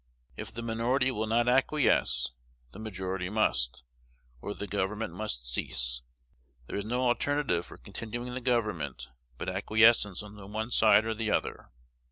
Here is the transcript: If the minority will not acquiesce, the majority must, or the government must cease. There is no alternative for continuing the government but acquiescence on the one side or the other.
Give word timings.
If 0.35 0.51
the 0.51 0.63
minority 0.63 1.11
will 1.11 1.27
not 1.27 1.47
acquiesce, 1.47 2.29
the 2.71 2.79
majority 2.79 3.29
must, 3.29 3.83
or 4.41 4.55
the 4.55 4.65
government 4.65 5.13
must 5.13 5.47
cease. 5.47 6.01
There 6.65 6.75
is 6.75 6.85
no 6.85 7.03
alternative 7.03 7.67
for 7.67 7.77
continuing 7.77 8.33
the 8.33 8.41
government 8.41 9.09
but 9.37 9.47
acquiescence 9.47 10.23
on 10.23 10.33
the 10.33 10.47
one 10.47 10.71
side 10.71 11.05
or 11.05 11.13
the 11.13 11.29
other. 11.29 11.69